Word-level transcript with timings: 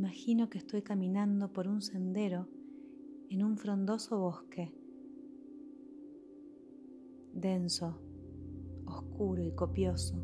imagino 0.00 0.48
que 0.48 0.56
estoy 0.56 0.80
caminando 0.80 1.52
por 1.52 1.68
un 1.68 1.82
sendero 1.82 2.48
en 3.28 3.44
un 3.44 3.58
frondoso 3.58 4.18
bosque, 4.18 4.72
denso, 7.34 8.00
oscuro 8.86 9.44
y 9.44 9.52
copioso. 9.52 10.16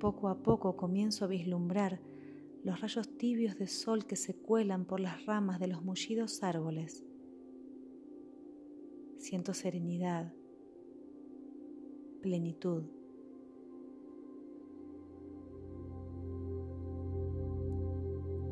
Poco 0.00 0.28
a 0.28 0.42
poco 0.42 0.76
comienzo 0.76 1.26
a 1.26 1.28
vislumbrar 1.28 2.00
los 2.64 2.80
rayos 2.80 3.16
tibios 3.16 3.58
de 3.58 3.68
sol 3.68 4.06
que 4.06 4.16
se 4.16 4.34
cuelan 4.34 4.86
por 4.86 4.98
las 4.98 5.24
ramas 5.24 5.60
de 5.60 5.68
los 5.68 5.84
mullidos 5.84 6.42
árboles. 6.42 7.04
Siento 9.18 9.54
serenidad, 9.54 10.34
plenitud. 12.20 12.84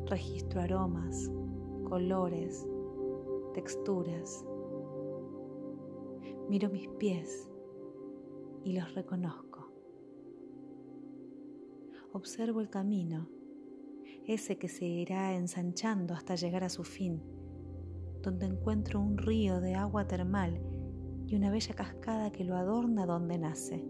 Registro 0.07 0.61
aromas, 0.61 1.31
colores, 1.83 2.67
texturas. 3.53 4.43
Miro 6.49 6.69
mis 6.69 6.87
pies 6.97 7.49
y 8.63 8.73
los 8.73 8.93
reconozco. 8.95 9.71
Observo 12.11 12.59
el 12.59 12.69
camino, 12.69 13.29
ese 14.25 14.57
que 14.57 14.67
se 14.67 14.85
irá 14.85 15.35
ensanchando 15.35 16.15
hasta 16.15 16.33
llegar 16.35 16.63
a 16.63 16.69
su 16.69 16.83
fin, 16.83 17.21
donde 18.23 18.47
encuentro 18.47 18.99
un 18.99 19.17
río 19.17 19.61
de 19.61 19.75
agua 19.75 20.07
termal 20.07 20.59
y 21.29 21.35
una 21.35 21.51
bella 21.51 21.75
cascada 21.75 22.31
que 22.31 22.43
lo 22.43 22.55
adorna 22.55 23.05
donde 23.05 23.37
nace. 23.37 23.85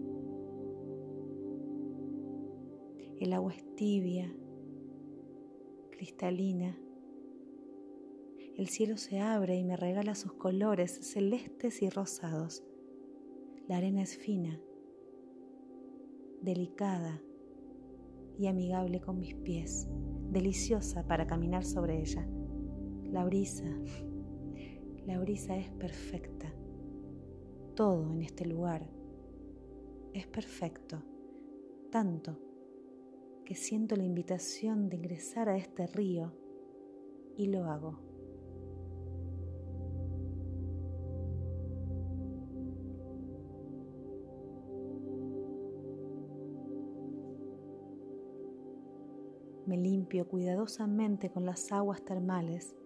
El 3.18 3.32
agua 3.32 3.54
es 3.54 3.74
tibia, 3.76 4.30
cristalina. 5.90 6.78
El 8.58 8.68
cielo 8.68 8.98
se 8.98 9.20
abre 9.20 9.56
y 9.56 9.64
me 9.64 9.78
regala 9.78 10.14
sus 10.14 10.34
colores 10.34 10.90
celestes 11.00 11.80
y 11.80 11.88
rosados. 11.88 12.62
La 13.68 13.78
arena 13.78 14.02
es 14.02 14.18
fina, 14.18 14.60
delicada 16.42 17.22
y 18.38 18.48
amigable 18.48 19.00
con 19.00 19.18
mis 19.18 19.34
pies, 19.34 19.88
deliciosa 20.28 21.06
para 21.06 21.26
caminar 21.26 21.64
sobre 21.64 22.00
ella. 22.00 22.28
La 23.04 23.24
brisa, 23.24 23.64
la 25.06 25.18
brisa 25.18 25.56
es 25.56 25.70
perfecta 25.70 26.54
todo 27.80 28.12
en 28.12 28.20
este 28.20 28.44
lugar 28.44 28.86
es 30.12 30.26
perfecto, 30.26 31.02
tanto 31.90 32.36
que 33.46 33.54
siento 33.54 33.96
la 33.96 34.04
invitación 34.04 34.90
de 34.90 34.96
ingresar 34.96 35.48
a 35.48 35.56
este 35.56 35.86
río 35.86 36.30
y 37.38 37.46
lo 37.46 37.64
hago. 37.64 37.98
Me 49.64 49.78
limpio 49.78 50.28
cuidadosamente 50.28 51.30
con 51.30 51.46
las 51.46 51.72
aguas 51.72 52.04
termales, 52.04 52.76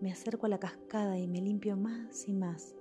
me 0.00 0.10
acerco 0.10 0.46
a 0.46 0.48
la 0.48 0.58
cascada 0.58 1.20
y 1.20 1.28
me 1.28 1.40
limpio 1.40 1.76
más 1.76 2.26
y 2.26 2.32
más 2.32 2.74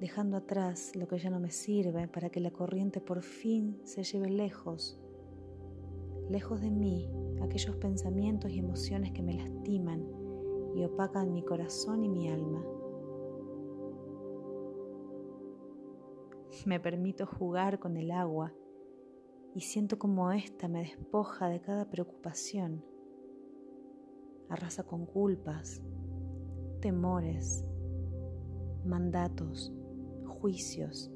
dejando 0.00 0.36
atrás 0.36 0.94
lo 0.94 1.08
que 1.08 1.18
ya 1.18 1.30
no 1.30 1.40
me 1.40 1.50
sirve 1.50 2.06
para 2.06 2.30
que 2.30 2.40
la 2.40 2.50
corriente 2.50 3.00
por 3.00 3.22
fin 3.22 3.80
se 3.84 4.04
lleve 4.04 4.30
lejos, 4.30 5.00
lejos 6.28 6.60
de 6.60 6.70
mí 6.70 7.10
aquellos 7.42 7.76
pensamientos 7.76 8.50
y 8.50 8.58
emociones 8.58 9.12
que 9.12 9.22
me 9.22 9.34
lastiman 9.34 10.06
y 10.74 10.84
opacan 10.84 11.32
mi 11.32 11.42
corazón 11.42 12.04
y 12.04 12.08
mi 12.08 12.28
alma. 12.28 12.64
Me 16.66 16.80
permito 16.80 17.26
jugar 17.26 17.78
con 17.78 17.96
el 17.96 18.10
agua 18.10 18.52
y 19.54 19.60
siento 19.60 19.98
como 19.98 20.30
ésta 20.32 20.68
me 20.68 20.80
despoja 20.80 21.48
de 21.48 21.60
cada 21.60 21.88
preocupación, 21.90 22.84
arrasa 24.48 24.84
con 24.84 25.06
culpas, 25.06 25.82
temores, 26.80 27.64
mandatos, 28.84 29.72
juicios 30.40 31.10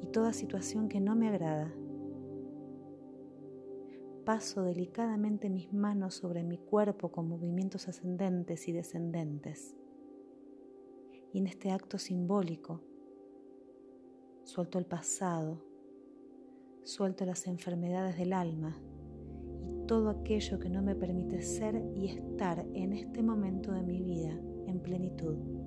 y 0.00 0.06
toda 0.06 0.32
situación 0.32 0.88
que 0.88 1.00
no 1.00 1.14
me 1.14 1.28
agrada. 1.28 1.72
Paso 4.24 4.62
delicadamente 4.62 5.50
mis 5.50 5.72
manos 5.72 6.14
sobre 6.14 6.44
mi 6.44 6.58
cuerpo 6.58 7.10
con 7.10 7.28
movimientos 7.28 7.88
ascendentes 7.88 8.68
y 8.68 8.72
descendentes. 8.72 9.76
Y 11.32 11.38
en 11.38 11.46
este 11.46 11.72
acto 11.72 11.98
simbólico, 11.98 12.80
suelto 14.44 14.78
el 14.78 14.86
pasado, 14.86 15.64
suelto 16.84 17.24
las 17.24 17.46
enfermedades 17.46 18.16
del 18.16 18.32
alma 18.32 18.76
y 19.66 19.86
todo 19.86 20.10
aquello 20.10 20.58
que 20.58 20.68
no 20.68 20.82
me 20.82 20.94
permite 20.94 21.42
ser 21.42 21.82
y 21.94 22.08
estar 22.08 22.64
en 22.74 22.92
este 22.92 23.22
momento 23.22 23.72
de 23.72 23.82
mi 23.82 24.02
vida 24.02 24.38
en 24.66 24.80
plenitud. 24.80 25.61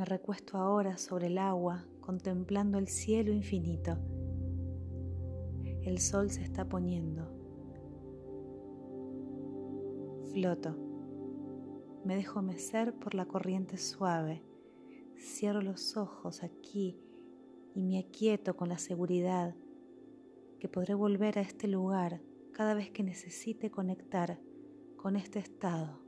Me 0.00 0.06
recuesto 0.06 0.56
ahora 0.56 0.96
sobre 0.96 1.26
el 1.26 1.36
agua 1.36 1.84
contemplando 2.00 2.78
el 2.78 2.88
cielo 2.88 3.34
infinito. 3.34 3.98
El 5.82 5.98
sol 5.98 6.30
se 6.30 6.42
está 6.42 6.66
poniendo. 6.66 7.28
Floto. 10.32 10.74
Me 12.02 12.16
dejo 12.16 12.40
mecer 12.40 12.94
por 12.94 13.14
la 13.14 13.26
corriente 13.26 13.76
suave. 13.76 14.42
Cierro 15.18 15.60
los 15.60 15.98
ojos 15.98 16.44
aquí 16.44 16.98
y 17.74 17.82
me 17.82 17.98
aquieto 17.98 18.56
con 18.56 18.70
la 18.70 18.78
seguridad 18.78 19.54
que 20.60 20.68
podré 20.70 20.94
volver 20.94 21.38
a 21.38 21.42
este 21.42 21.68
lugar 21.68 22.22
cada 22.52 22.72
vez 22.72 22.90
que 22.90 23.02
necesite 23.02 23.70
conectar 23.70 24.40
con 24.96 25.16
este 25.16 25.40
estado 25.40 26.00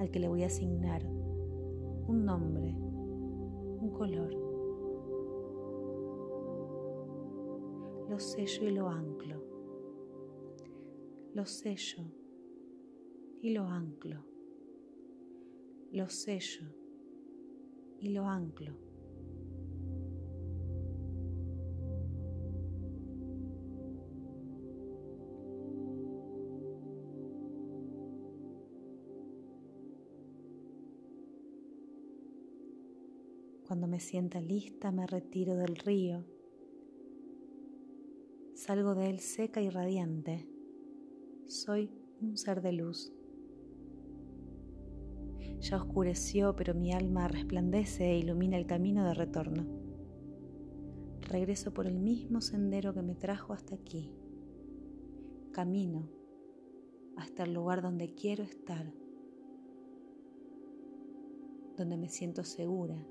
al 0.00 0.10
que 0.10 0.18
le 0.18 0.26
voy 0.26 0.42
a 0.42 0.46
asignar 0.46 1.06
un 2.06 2.24
nombre, 2.24 2.74
un 2.74 3.90
color. 3.90 4.32
Lo 8.08 8.18
sello 8.18 8.68
y 8.68 8.70
lo 8.70 8.88
anclo. 8.88 9.42
Lo 11.34 11.44
sello 11.46 12.04
y 13.40 13.50
lo 13.50 13.64
anclo. 13.64 14.24
Lo 15.92 16.08
sello 16.08 16.66
y 17.98 18.08
lo 18.10 18.26
anclo. 18.26 18.93
Cuando 33.74 33.88
me 33.88 33.98
sienta 33.98 34.40
lista 34.40 34.92
me 34.92 35.04
retiro 35.04 35.56
del 35.56 35.74
río. 35.74 36.24
Salgo 38.54 38.94
de 38.94 39.10
él 39.10 39.18
seca 39.18 39.60
y 39.62 39.68
radiante. 39.68 40.48
Soy 41.48 41.90
un 42.20 42.36
ser 42.36 42.62
de 42.62 42.70
luz. 42.70 43.12
Ya 45.58 45.78
oscureció, 45.78 46.54
pero 46.54 46.72
mi 46.72 46.92
alma 46.92 47.26
resplandece 47.26 48.12
e 48.12 48.18
ilumina 48.20 48.56
el 48.58 48.66
camino 48.66 49.04
de 49.04 49.14
retorno. 49.14 49.66
Regreso 51.22 51.74
por 51.74 51.88
el 51.88 51.98
mismo 51.98 52.40
sendero 52.42 52.94
que 52.94 53.02
me 53.02 53.16
trajo 53.16 53.54
hasta 53.54 53.74
aquí. 53.74 54.14
Camino 55.50 56.08
hasta 57.16 57.42
el 57.42 57.52
lugar 57.54 57.82
donde 57.82 58.14
quiero 58.14 58.44
estar, 58.44 58.94
donde 61.76 61.96
me 61.96 62.08
siento 62.08 62.44
segura 62.44 63.04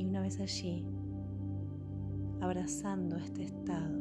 y 0.00 0.06
una 0.06 0.22
vez 0.22 0.40
allí, 0.40 0.86
abrazando 2.40 3.16
este 3.16 3.42
estado, 3.42 3.98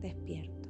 despierto. 0.00 0.63